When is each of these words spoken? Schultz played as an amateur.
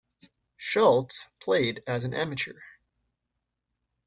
Schultz 0.57 1.27
played 1.39 1.83
as 1.85 2.03
an 2.05 2.11
amateur. 2.15 2.57